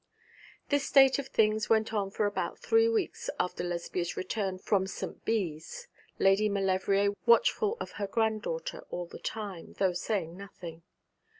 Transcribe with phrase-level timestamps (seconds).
[0.69, 5.23] This state of things went on for about three weeks after Lesbia's return from St.
[5.25, 10.81] Bees, Lady Maulevrier watchful of her granddaughter all the time, though saying nothing.